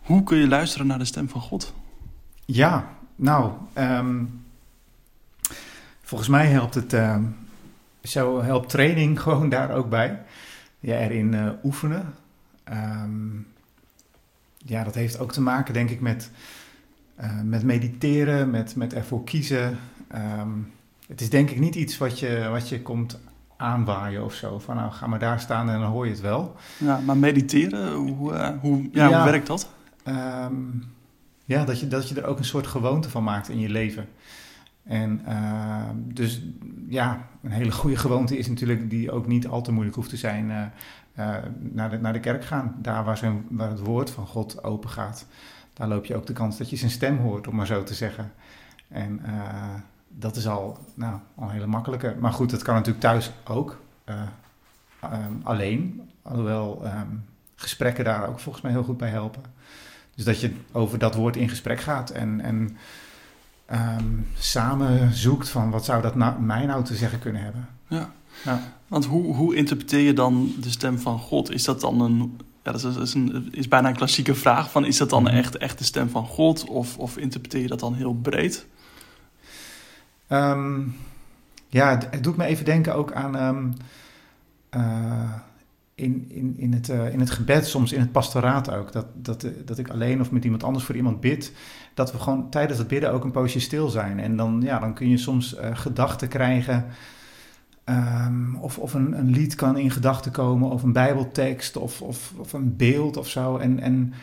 hoe 0.00 0.22
kun 0.22 0.36
je 0.36 0.48
luisteren 0.48 0.86
naar 0.86 0.98
de 0.98 1.04
stem 1.04 1.28
van 1.28 1.40
God? 1.40 1.74
Ja, 2.44 2.88
nou, 3.16 3.52
um, 3.78 4.44
volgens 6.02 6.28
mij 6.28 6.46
helpt 6.46 6.74
het, 6.74 6.96
zo 8.02 8.42
helpt 8.42 8.68
training 8.68 9.20
gewoon 9.22 9.48
daar 9.48 9.70
ook 9.70 9.88
bij. 9.88 10.22
Ja, 10.80 10.96
erin 10.96 11.58
oefenen. 11.62 12.14
Ja, 14.56 14.84
dat 14.84 14.94
heeft 14.94 15.18
ook 15.18 15.32
te 15.32 15.40
maken, 15.40 15.74
denk 15.74 15.90
ik, 15.90 16.00
met 16.00 16.30
uh, 17.20 17.40
met 17.40 17.62
mediteren, 17.62 18.50
met, 18.50 18.76
met 18.76 18.94
ervoor 18.94 19.24
kiezen. 19.24 19.78
Um, 20.40 20.72
het 21.08 21.20
is 21.20 21.30
denk 21.30 21.50
ik 21.50 21.60
niet 21.60 21.74
iets 21.74 21.98
wat 21.98 22.18
je, 22.18 22.48
wat 22.50 22.68
je 22.68 22.82
komt 22.82 23.20
aanwaaien 23.56 24.24
of 24.24 24.34
zo. 24.34 24.58
Van 24.58 24.76
nou, 24.76 24.92
ga 24.92 25.06
maar 25.06 25.18
daar 25.18 25.40
staan 25.40 25.70
en 25.70 25.80
dan 25.80 25.90
hoor 25.90 26.04
je 26.04 26.10
het 26.10 26.20
wel. 26.20 26.56
Ja, 26.78 27.00
maar 27.00 27.16
mediteren, 27.16 27.94
hoe, 27.94 28.32
uh, 28.32 28.48
hoe, 28.60 28.88
ja, 28.92 29.08
ja, 29.08 29.16
hoe 29.16 29.30
werkt 29.30 29.46
dat? 29.46 29.70
Um, 30.08 30.84
ja, 31.44 31.64
dat 31.64 31.80
je, 31.80 31.88
dat 31.88 32.08
je 32.08 32.14
er 32.14 32.26
ook 32.26 32.38
een 32.38 32.44
soort 32.44 32.66
gewoonte 32.66 33.10
van 33.10 33.24
maakt 33.24 33.48
in 33.48 33.58
je 33.58 33.68
leven. 33.68 34.08
En 34.84 35.20
uh, 35.28 35.82
dus 35.96 36.42
ja, 36.88 37.26
een 37.42 37.50
hele 37.50 37.72
goede 37.72 37.96
gewoonte 37.96 38.38
is 38.38 38.48
natuurlijk 38.48 38.90
die 38.90 39.10
ook 39.10 39.26
niet 39.26 39.46
al 39.46 39.62
te 39.62 39.72
moeilijk 39.72 39.96
hoeft 39.96 40.10
te 40.10 40.16
zijn. 40.16 40.50
Uh, 40.50 40.62
uh, 41.18 41.36
naar, 41.58 41.90
de, 41.90 41.98
naar 41.98 42.12
de 42.12 42.20
kerk 42.20 42.44
gaan, 42.44 42.74
daar 42.78 43.04
waar, 43.04 43.16
zijn, 43.16 43.46
waar 43.50 43.70
het 43.70 43.80
woord 43.80 44.10
van 44.10 44.26
God 44.26 44.64
open 44.64 44.90
gaat 44.90 45.26
daar 45.74 45.88
loop 45.88 46.04
je 46.04 46.16
ook 46.16 46.26
de 46.26 46.32
kans 46.32 46.56
dat 46.58 46.70
je 46.70 46.76
zijn 46.76 46.90
stem 46.90 47.18
hoort, 47.18 47.46
om 47.46 47.54
maar 47.54 47.66
zo 47.66 47.82
te 47.82 47.94
zeggen. 47.94 48.32
En 48.88 49.20
uh, 49.26 49.74
dat 50.08 50.36
is 50.36 50.46
al, 50.46 50.78
nou, 50.94 51.18
al 51.34 51.44
een 51.44 51.50
hele 51.50 51.66
makkelijke. 51.66 52.16
Maar 52.20 52.32
goed, 52.32 52.50
dat 52.50 52.62
kan 52.62 52.74
natuurlijk 52.74 53.04
thuis 53.04 53.30
ook. 53.44 53.80
Uh, 54.08 54.22
um, 55.04 55.40
alleen, 55.42 56.10
alhoewel 56.22 56.82
um, 56.84 57.24
gesprekken 57.54 58.04
daar 58.04 58.28
ook 58.28 58.40
volgens 58.40 58.64
mij 58.64 58.72
heel 58.72 58.82
goed 58.82 58.96
bij 58.96 59.08
helpen. 59.08 59.42
Dus 60.14 60.24
dat 60.24 60.40
je 60.40 60.54
over 60.72 60.98
dat 60.98 61.14
woord 61.14 61.36
in 61.36 61.48
gesprek 61.48 61.80
gaat 61.80 62.10
en, 62.10 62.40
en 62.40 62.76
um, 63.72 64.26
samen 64.34 65.12
zoekt 65.12 65.48
van 65.48 65.70
wat 65.70 65.84
zou 65.84 66.02
dat 66.02 66.14
nou, 66.14 66.40
mij 66.40 66.66
nou 66.66 66.84
te 66.84 66.94
zeggen 66.94 67.18
kunnen 67.18 67.42
hebben. 67.42 67.68
Ja. 67.88 68.10
ja. 68.44 68.60
Want 68.88 69.04
hoe, 69.04 69.34
hoe 69.34 69.54
interpreteer 69.54 70.00
je 70.00 70.12
dan 70.12 70.52
de 70.60 70.70
stem 70.70 70.98
van 70.98 71.18
God? 71.18 71.50
Is 71.50 71.64
dat 71.64 71.80
dan 71.80 72.00
een 72.00 72.40
ja, 72.64 72.72
dat 72.72 72.84
is, 72.84 72.96
is, 72.96 73.14
een, 73.14 73.48
is 73.50 73.68
bijna 73.68 73.88
een 73.88 73.96
klassieke 73.96 74.34
vraag. 74.34 74.70
Van, 74.70 74.84
is 74.84 74.96
dat 74.96 75.10
dan 75.10 75.22
mhm. 75.22 75.34
echt, 75.34 75.56
echt 75.56 75.78
de 75.78 75.84
stem 75.84 76.08
van 76.08 76.26
God? 76.26 76.68
Of, 76.68 76.98
of 76.98 77.16
interpreteer 77.16 77.60
je 77.60 77.68
dat 77.68 77.80
dan 77.80 77.94
heel 77.94 78.14
breed? 78.14 78.66
Um, 80.28 80.96
ja, 81.68 81.98
het, 82.10 82.22
doet 82.22 82.36
me 82.36 82.44
even 82.44 82.64
denken 82.64 82.94
ook 82.94 83.12
aan... 83.12 83.42
Um, 83.42 83.74
uh, 84.76 85.34
in, 85.94 86.24
in, 86.28 86.54
in, 86.58 86.72
het, 86.72 86.88
uh, 86.88 87.12
in 87.12 87.20
het 87.20 87.30
gebed, 87.30 87.66
soms 87.66 87.92
in 87.92 88.00
het 88.00 88.12
pastoraat 88.12 88.70
ook. 88.70 88.92
Dat, 88.92 89.06
dat, 89.14 89.46
dat 89.64 89.78
ik 89.78 89.88
alleen 89.88 90.20
of 90.20 90.30
met 90.30 90.44
iemand 90.44 90.64
anders 90.64 90.84
voor 90.84 90.96
iemand 90.96 91.20
bid. 91.20 91.52
Dat 91.94 92.12
we 92.12 92.18
gewoon 92.18 92.50
tijdens 92.50 92.78
het 92.78 92.88
bidden 92.88 93.12
ook 93.12 93.24
een 93.24 93.30
poosje 93.30 93.60
stil 93.60 93.88
zijn. 93.88 94.20
En 94.20 94.36
dan, 94.36 94.60
ja, 94.64 94.78
dan 94.78 94.94
kun 94.94 95.08
je 95.08 95.16
soms 95.16 95.54
uh, 95.54 95.76
gedachten 95.76 96.28
krijgen 96.28 96.86
Um, 97.88 98.56
of 98.56 98.78
of 98.78 98.94
een, 98.94 99.18
een, 99.18 99.30
lied 99.30 99.54
kan 99.54 99.76
in 99.76 99.90
gedachten 99.90 100.32
komen, 100.32 100.70
of 100.70 100.82
een 100.82 100.92
bijbeltekst, 100.92 101.76
of, 101.76 102.02
of, 102.02 102.32
of, 102.36 102.52
een 102.52 102.76
beeld 102.76 103.16
of 103.16 103.28
zo. 103.28 103.56
En, 103.56 103.80
en 103.80 104.14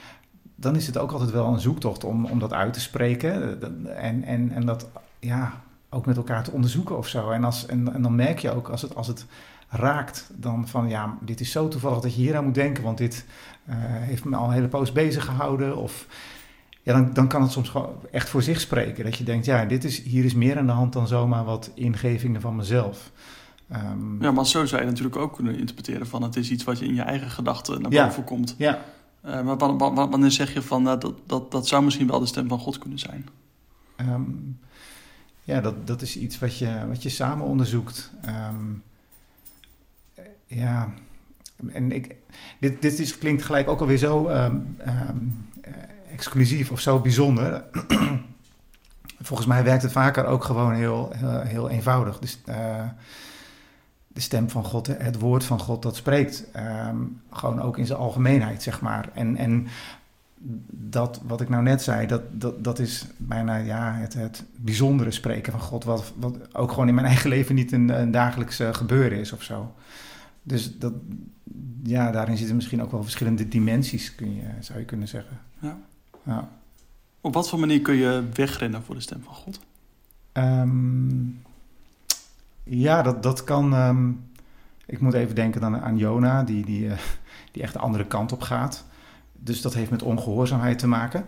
dan 0.56 0.76
is 0.76 0.88
het 0.88 0.98
ook 0.98 1.12
altijd 1.12 1.32
wel 1.32 1.48
een 1.48 1.60
zoektocht 1.60 2.04
om, 2.04 2.26
om 2.26 2.40
dat 2.40 2.54
uit 2.54 2.74
te 2.74 2.80
spreken. 2.80 3.62
En, 3.98 4.24
en, 4.24 4.52
en 4.52 4.66
dat 4.66 4.90
ja, 5.20 5.62
ook 5.90 6.06
met 6.06 6.18
elkaar 6.18 6.44
te 6.44 6.52
onderzoeken 6.52 6.98
of 6.98 7.08
zo. 7.08 7.30
En, 7.30 7.44
als, 7.44 7.66
en, 7.66 7.94
en 7.94 8.02
dan 8.02 8.16
merk 8.16 8.40
je 8.40 8.52
ook 8.52 8.68
als 8.68 8.82
het, 8.82 8.96
als 8.96 9.08
het 9.08 9.26
raakt, 9.70 10.30
dan 10.36 10.68
van 10.68 10.90
ja, 10.90 11.18
dit 11.22 11.40
is 11.40 11.52
zo 11.52 11.68
toevallig 11.68 12.00
dat 12.00 12.16
je 12.16 12.22
hier 12.22 12.36
aan 12.36 12.44
moet 12.44 12.56
denken, 12.56 12.84
want 12.84 12.98
dit 12.98 13.26
uh, 13.70 13.76
heeft 13.78 14.24
me 14.26 14.36
al 14.36 14.48
een 14.48 14.54
hele 14.54 14.68
poos 14.68 14.92
bezig 14.92 15.26
gehouden. 15.26 15.78
Of 15.78 16.08
ja, 16.82 16.94
dan, 16.94 17.14
dan 17.14 17.28
kan 17.28 17.42
het 17.42 17.52
soms 17.52 17.70
gewoon 17.70 17.96
echt 18.12 18.30
voor 18.30 18.44
zich 18.44 18.60
spreken. 18.60 19.04
Dat 19.04 19.18
je 19.18 19.24
denkt, 19.24 19.46
ja, 19.46 19.66
dit 19.66 19.84
is, 19.84 20.02
hier 20.02 20.26
is 20.26 20.34
meer 20.34 20.58
aan 20.58 20.66
de 20.66 20.72
hand 20.72 20.94
dan 20.94 21.08
zomaar 21.08 21.44
wat 21.44 21.72
ingevingen 21.74 22.42
van 22.42 22.56
mezelf. 22.56 23.12
Um, 23.74 24.22
ja, 24.22 24.32
maar 24.32 24.46
zo 24.46 24.66
zou 24.66 24.82
je 24.82 24.88
natuurlijk 24.88 25.16
ook 25.16 25.36
kunnen 25.36 25.58
interpreteren 25.58 26.08
van 26.08 26.24
het 26.24 26.36
is 26.36 26.52
iets 26.52 26.64
wat 26.64 26.80
je 26.80 26.86
in 26.86 26.96
je 26.96 27.02
eigen 27.02 27.30
gedachten 27.30 27.82
naar 27.82 28.06
boven 28.06 28.24
komt. 28.24 28.56
Ja. 28.58 28.84
Uh, 29.26 29.42
maar 29.42 29.58
wanneer 30.10 30.32
zeg 30.32 30.54
je 30.54 30.62
van 30.62 30.88
uh, 30.88 31.00
dat, 31.00 31.14
dat, 31.26 31.52
dat 31.52 31.68
zou 31.68 31.84
misschien 31.84 32.08
wel 32.08 32.20
de 32.20 32.26
stem 32.26 32.48
van 32.48 32.60
God 32.60 32.78
kunnen 32.78 33.00
zijn? 33.00 33.30
Um, 33.98 34.60
ja, 35.44 35.62
dat, 35.62 35.88
dat 35.88 36.02
is 36.02 36.18
iets 36.18 36.40
wat 36.40 36.58
je, 36.58 36.88
wat 36.88 37.04
je 37.04 37.10
samen 37.10 37.46
onderzoekt. 37.46 38.12
Ehm, 38.22 38.66
ja, 40.46 40.94
en 41.72 41.92
ik, 41.92 42.16
dit, 42.60 42.82
dit 42.82 43.00
is, 43.00 43.18
klinkt 43.18 43.44
gelijk 43.44 43.68
ook 43.68 43.80
alweer 43.80 43.98
zo 43.98 44.28
ehm, 44.28 44.56
ehm, 44.78 45.18
eh, 45.62 45.74
exclusief 46.12 46.72
of 46.72 46.80
zo 46.80 47.00
bijzonder. 47.00 47.64
Volgens 49.22 49.48
mij 49.48 49.64
werkt 49.64 49.84
het 49.84 49.92
vaker 49.92 50.26
ook 50.26 50.44
gewoon 50.44 50.74
heel, 50.74 51.12
heel, 51.16 51.40
heel 51.42 51.70
eenvoudig. 51.70 52.20
Dus 52.20 52.40
uh, 52.50 52.84
de 54.14 54.22
stem 54.22 54.50
van 54.50 54.64
God, 54.64 54.88
het 54.88 55.20
woord 55.20 55.44
van 55.44 55.60
God, 55.60 55.82
dat 55.82 55.96
spreekt. 55.96 56.48
Um, 56.88 57.22
gewoon 57.32 57.62
ook 57.62 57.78
in 57.78 57.86
zijn 57.86 58.00
algemeenheid, 58.00 58.64
zeg 58.64 58.82
maar. 58.82 59.10
En, 59.14 59.36
en 59.36 59.68
dat 60.70 61.22
wat 61.24 61.42
ik 61.42 61.50
nou 61.50 61.64
net 61.64 61.82
zei, 61.82 62.08
dat, 62.08 62.22
dat, 62.32 62.64
dat 62.64 62.80
is 62.80 63.08
bijna 63.18 63.56
ja, 63.56 63.94
het, 63.94 64.14
het 64.14 64.44
bijzondere 64.56 65.12
spreken 65.12 65.52
van 65.52 65.62
God. 65.62 65.84
Wat, 65.84 66.14
wat 66.16 66.56
ook 66.56 66.70
gewoon 66.70 66.88
in 66.88 66.96
mijn 66.96 67.08
eigen 67.14 67.30
leven 67.30 67.56
niet 67.56 67.72
een, 67.72 67.90
een 68.02 68.12
dagelijks 68.12 68.60
gebeuren 68.72 69.20
is 69.20 69.32
of 69.32 69.44
zo. 69.44 69.74
Dus 70.44 70.78
dat, 70.78 70.94
ja, 71.84 72.12
daarin 72.12 72.38
zitten 72.38 72.56
misschien 72.56 72.82
ook 72.82 72.92
wel 72.92 73.04
verschillende 73.04 73.48
dimensies, 73.48 74.16
kun 74.16 74.36
je, 74.36 74.44
zou 74.60 74.80
je 74.80 74.86
kunnen 74.86 75.08
zeggen. 75.08 75.40
Ja. 75.60 75.78
ja. 76.24 76.50
Op 77.22 77.34
wat 77.34 77.50
voor 77.50 77.60
manier 77.60 77.82
kun 77.82 77.96
je 77.96 78.24
wegrennen 78.34 78.84
voor 78.84 78.96
de 78.96 79.02
stem 79.02 79.24
van 79.24 79.34
God? 79.34 79.60
Um, 80.34 81.42
ja, 82.64 83.02
dat, 83.02 83.24
dat 83.24 83.44
kan. 83.44 83.74
Um, 83.74 84.30
ik 84.86 85.00
moet 85.00 85.14
even 85.14 85.36
denken 85.36 85.62
dan 85.62 85.82
aan 85.82 85.98
Jona, 85.98 86.44
die, 86.44 86.66
die, 86.66 86.86
uh, 86.86 86.92
die 87.52 87.62
echt 87.62 87.74
de 87.74 87.80
andere 87.80 88.06
kant 88.06 88.32
op 88.32 88.42
gaat. 88.42 88.86
Dus 89.34 89.62
dat 89.62 89.74
heeft 89.74 89.92
met 89.92 90.04
ongehoorzaamheid 90.04 90.80
te 90.80 90.88
maken. 90.88 91.26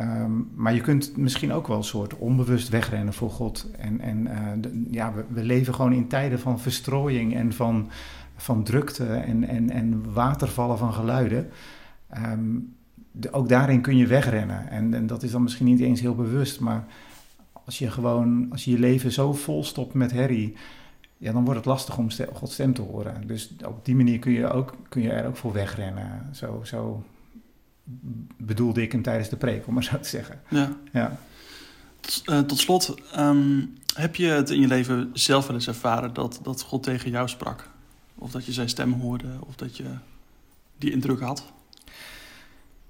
Um, 0.00 0.50
maar 0.54 0.74
je 0.74 0.80
kunt 0.80 1.16
misschien 1.16 1.52
ook 1.52 1.66
wel 1.66 1.76
een 1.76 1.84
soort 1.84 2.16
onbewust 2.16 2.68
wegrennen 2.68 3.14
voor 3.14 3.30
God. 3.30 3.70
En, 3.78 4.00
en 4.00 4.28
de, 4.60 4.86
ja, 4.90 5.12
we, 5.12 5.24
we, 5.28 5.42
leven 5.42 5.74
gewoon 5.74 5.92
in 5.92 6.08
tijden 6.08 6.40
van 6.40 6.60
verstrooiing 6.60 7.34
en 7.34 7.52
van, 7.52 7.90
van 8.36 8.62
drukte 8.62 9.06
en, 9.06 9.48
en, 9.48 9.70
en 9.70 10.12
watervallen 10.12 10.78
van 10.78 10.92
geluiden. 10.92 11.48
Um, 12.16 12.74
de, 13.12 13.32
ook 13.32 13.48
daarin 13.48 13.80
kun 13.80 13.96
je 13.96 14.06
wegrennen. 14.06 14.68
En, 14.68 14.94
en 14.94 15.06
dat 15.06 15.22
is 15.22 15.30
dan 15.30 15.42
misschien 15.42 15.66
niet 15.66 15.80
eens 15.80 16.00
heel 16.00 16.14
bewust, 16.14 16.60
maar 16.60 16.84
als 17.64 17.78
je 17.78 17.90
gewoon, 17.90 18.46
als 18.50 18.64
je 18.64 18.70
je 18.70 18.78
leven 18.78 19.12
zo 19.12 19.32
vol 19.32 19.64
stopt 19.64 19.94
met 19.94 20.10
herrie, 20.10 20.56
ja, 21.18 21.32
dan 21.32 21.44
wordt 21.44 21.58
het 21.58 21.68
lastig 21.68 21.98
om 21.98 22.10
stem, 22.10 22.28
Gods 22.32 22.52
stem 22.52 22.74
te 22.74 22.82
horen. 22.82 23.26
Dus 23.26 23.50
op 23.64 23.84
die 23.84 23.96
manier 23.96 24.18
kun 24.18 24.32
je, 24.32 24.50
ook, 24.50 24.76
kun 24.88 25.02
je 25.02 25.10
er 25.10 25.26
ook 25.26 25.36
voor 25.36 25.52
wegrennen. 25.52 26.28
Zo, 26.32 26.60
zo 26.64 27.04
bedoelde 28.36 28.82
ik 28.82 28.92
hem 28.92 29.02
tijdens 29.02 29.28
de 29.28 29.36
preek, 29.36 29.66
om 29.66 29.74
maar 29.74 29.84
zo 29.84 30.00
te 30.00 30.08
zeggen. 30.08 30.40
Ja. 30.48 30.76
ja. 30.92 31.18
Tot, 32.00 32.22
uh, 32.26 32.38
tot 32.38 32.58
slot, 32.58 32.94
um, 33.16 33.74
heb 33.94 34.16
je 34.16 34.26
het 34.26 34.50
in 34.50 34.60
je 34.60 34.66
leven 34.66 35.10
zelf 35.12 35.46
wel 35.46 35.56
eens 35.56 35.68
ervaren 35.68 36.14
dat, 36.14 36.40
dat 36.42 36.62
God 36.62 36.82
tegen 36.82 37.10
jou 37.10 37.28
sprak? 37.28 37.68
Of 38.14 38.30
dat 38.30 38.44
je 38.44 38.52
zijn 38.52 38.68
stem 38.68 38.92
hoorde, 38.92 39.28
of 39.40 39.56
dat 39.56 39.76
je 39.76 39.84
die 40.78 40.92
indruk 40.92 41.20
had? 41.20 41.52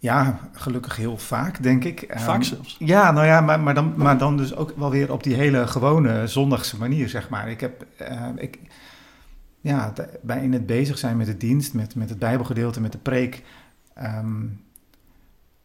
Ja, 0.01 0.41
gelukkig 0.53 0.97
heel 0.97 1.19
vaak, 1.19 1.63
denk 1.63 1.85
ik. 1.85 2.05
Vaak 2.09 2.37
um, 2.37 2.43
zelfs? 2.43 2.77
Ja, 2.79 3.11
nou 3.11 3.27
ja, 3.27 3.41
maar, 3.41 3.61
maar, 3.61 3.75
dan, 3.75 3.93
maar 3.97 4.19
dan 4.19 4.37
dus 4.37 4.55
ook 4.55 4.73
wel 4.77 4.91
weer 4.91 5.13
op 5.13 5.23
die 5.23 5.35
hele 5.35 5.67
gewone 5.67 6.27
zondagse 6.27 6.79
manier, 6.79 7.09
zeg 7.09 7.29
maar. 7.29 7.51
Ik 7.51 7.61
heb, 7.61 7.87
uh, 8.01 8.27
ik, 8.37 8.59
ja, 9.61 9.93
bij 10.23 10.43
in 10.43 10.53
het 10.53 10.67
bezig 10.67 10.99
zijn 10.99 11.17
met 11.17 11.27
de 11.27 11.37
dienst, 11.37 11.75
met, 11.75 11.95
met 11.95 12.09
het 12.09 12.19
bijbelgedeelte, 12.19 12.81
met 12.81 12.93
de 12.93 12.99
preek... 12.99 13.43
Um, 14.03 14.61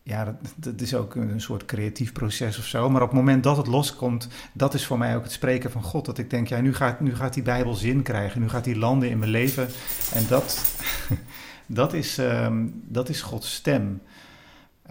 ja, 0.03 0.25
dat, 0.25 0.35
dat, 0.55 0.81
is 0.81 0.95
ook 0.95 1.15
een 1.15 1.41
soort 1.41 1.65
creatief 1.65 2.11
proces 2.11 2.57
of 2.57 2.65
zo. 2.65 2.89
Maar 2.89 3.01
op 3.01 3.07
het 3.07 3.17
moment 3.17 3.43
dat 3.43 3.57
het 3.57 3.67
loskomt, 3.67 4.27
dat 4.53 4.73
is 4.73 4.85
voor 4.85 4.97
mij 4.97 5.15
ook 5.15 5.23
het 5.23 5.31
spreken 5.31 5.71
van 5.71 5.83
God. 5.83 6.05
Dat 6.05 6.17
ik 6.17 6.29
denk, 6.29 6.47
ja, 6.47 6.61
nu 6.61 6.73
gaat, 6.73 6.99
nu 6.99 7.15
gaat 7.15 7.33
die 7.33 7.43
Bijbel 7.43 7.73
zin 7.73 8.01
krijgen. 8.01 8.41
Nu 8.41 8.49
gaat 8.49 8.63
die 8.63 8.77
landen 8.77 9.09
in 9.09 9.19
mijn 9.19 9.31
leven. 9.31 9.67
En 10.13 10.23
dat, 10.27 10.75
dat, 11.65 11.93
is, 11.93 12.17
um, 12.17 12.81
dat 12.87 13.09
is 13.09 13.21
Gods 13.21 13.53
stem. 13.53 14.01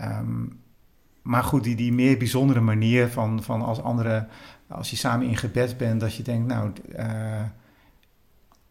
Um, 0.01 0.63
maar 1.23 1.45
goed, 1.45 1.65
die, 1.65 1.77
die 1.77 1.93
meer 1.93 2.19
bijzondere 2.19 2.61
manier 2.61 3.09
van, 3.09 3.43
van 3.43 3.63
als 3.63 3.83
andere, 3.83 4.27
als 4.69 4.91
je 4.91 4.97
samen 4.97 5.27
in 5.27 5.37
gebed 5.37 5.77
bent, 5.77 6.01
dat 6.01 6.15
je 6.15 6.23
denkt, 6.23 6.47
nou, 6.47 6.73
uh, 6.97 7.43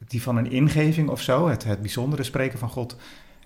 die 0.07 0.21
van 0.21 0.37
een 0.37 0.51
ingeving 0.51 1.09
of 1.09 1.21
zo, 1.21 1.47
het, 1.47 1.63
het 1.63 1.81
bijzondere 1.81 2.23
spreken 2.23 2.59
van 2.59 2.69
God, 2.69 2.97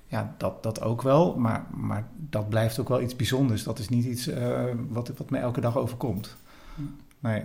ja, 0.07 0.35
dat, 0.37 0.63
dat 0.63 0.81
ook 0.81 1.01
wel, 1.01 1.35
maar, 1.35 1.65
maar 1.71 2.07
dat 2.15 2.49
blijft 2.49 2.79
ook 2.79 2.89
wel 2.89 3.01
iets 3.01 3.15
bijzonders. 3.15 3.63
Dat 3.63 3.79
is 3.79 3.89
niet 3.89 4.05
iets 4.05 4.27
uh, 4.27 4.63
wat, 4.89 5.11
wat 5.17 5.29
me 5.29 5.37
elke 5.37 5.61
dag 5.61 5.77
overkomt. 5.77 6.35
Nee. 7.19 7.43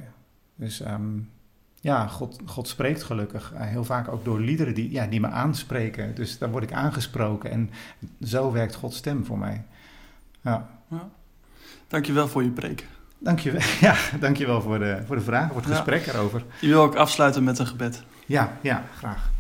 Dus 0.55 0.81
um, 0.81 1.29
ja, 1.81 2.07
God, 2.07 2.40
God 2.45 2.68
spreekt 2.68 3.03
gelukkig. 3.03 3.53
Uh, 3.55 3.61
heel 3.61 3.85
vaak 3.85 4.09
ook 4.09 4.25
door 4.25 4.40
liederen 4.40 4.75
die, 4.75 4.90
ja, 4.90 5.07
die 5.07 5.21
me 5.21 5.29
aanspreken. 5.29 6.14
Dus 6.14 6.38
daar 6.38 6.51
word 6.51 6.64
ik 6.64 6.73
aangesproken. 6.73 7.51
En 7.51 7.71
zo 8.21 8.53
werkt 8.53 8.75
Gods 8.75 8.97
stem 8.97 9.25
voor 9.25 9.38
mij. 9.38 9.64
Ja. 10.42 10.68
ja. 10.88 11.09
Dankjewel 11.88 12.28
voor 12.28 12.42
je 12.42 12.50
preek. 12.50 12.87
Dankjewel, 13.18 13.61
ja, 13.81 13.96
dankjewel 14.20 14.61
voor 14.62 14.78
de, 14.78 15.02
voor 15.07 15.16
de 15.16 15.22
vraag, 15.22 15.46
voor 15.48 15.57
het 15.57 15.68
ja. 15.68 15.74
gesprek 15.74 16.07
erover. 16.07 16.44
Je 16.61 16.68
wil 16.68 16.83
ook 16.83 16.94
afsluiten 16.94 17.44
met 17.44 17.59
een 17.59 17.66
gebed. 17.66 18.02
Ja, 18.26 18.59
ja, 18.62 18.85
graag. 18.96 19.31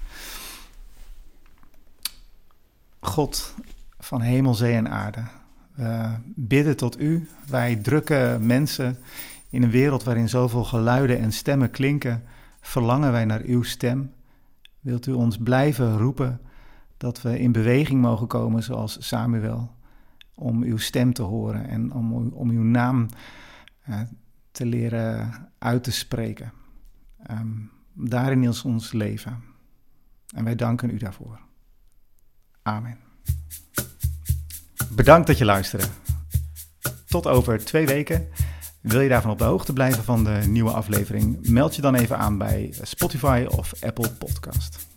God 3.00 3.54
van 3.98 4.20
hemel, 4.20 4.54
zee 4.54 4.74
en 4.74 4.90
aarde. 4.90 5.22
We 5.74 6.08
bidden 6.24 6.76
tot 6.76 7.00
u, 7.00 7.28
wij 7.46 7.76
drukke 7.76 8.38
mensen 8.40 8.98
in 9.48 9.62
een 9.62 9.70
wereld 9.70 10.02
waarin 10.02 10.28
zoveel 10.28 10.64
geluiden 10.64 11.18
en 11.18 11.32
stemmen 11.32 11.70
klinken, 11.70 12.22
verlangen 12.60 13.12
wij 13.12 13.24
naar 13.24 13.40
uw 13.40 13.62
stem. 13.62 14.12
Wilt 14.80 15.06
u 15.06 15.12
ons 15.12 15.36
blijven 15.38 15.98
roepen 15.98 16.40
dat 16.96 17.22
we 17.22 17.38
in 17.38 17.52
beweging 17.52 18.00
mogen 18.00 18.26
komen 18.26 18.62
zoals 18.62 18.96
Samuel, 19.00 19.70
om 20.34 20.62
uw 20.62 20.78
stem 20.78 21.12
te 21.12 21.22
horen 21.22 21.68
en 21.68 21.92
om, 21.92 22.32
om 22.32 22.50
uw 22.50 22.62
naam 22.62 23.08
uh, 23.88 24.00
te 24.50 24.66
leren 24.66 25.48
uit 25.58 25.84
te 25.84 25.92
spreken. 25.92 26.52
Um, 27.30 27.70
daarin 27.92 28.42
is 28.42 28.62
ons 28.62 28.92
leven. 28.92 29.42
En 30.34 30.44
wij 30.44 30.54
danken 30.54 30.90
u 30.90 30.96
daarvoor. 30.96 31.40
Amen. 32.62 32.98
Bedankt 34.94 35.26
dat 35.26 35.38
je 35.38 35.44
luisterde. 35.44 35.86
Tot 37.06 37.26
over 37.26 37.64
twee 37.64 37.86
weken. 37.86 38.28
Wil 38.80 39.00
je 39.00 39.08
daarvan 39.08 39.30
op 39.30 39.38
de 39.38 39.44
hoogte 39.44 39.72
blijven 39.72 40.04
van 40.04 40.24
de 40.24 40.42
nieuwe 40.48 40.70
aflevering? 40.70 41.48
Meld 41.48 41.76
je 41.76 41.82
dan 41.82 41.94
even 41.94 42.18
aan 42.18 42.38
bij 42.38 42.74
Spotify 42.82 43.46
of 43.48 43.82
Apple 43.82 44.10
Podcast. 44.10 44.91